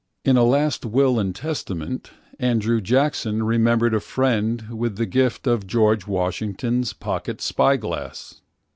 In 0.25 0.35
a 0.35 0.43
last 0.43 0.83
will 0.83 1.19
and 1.19 1.35
testament 1.35 2.09
Andrew 2.39 2.81
Jacksonremembered 2.81 3.93
a 3.93 3.99
friend 3.99 4.63
with 4.75 4.95
the 4.97 5.05
gift 5.05 5.45
of 5.45 5.67
GeorgeWashington's 5.67 6.93
pocket 6.93 7.39
spy 7.39 7.77
glass. 7.77 8.41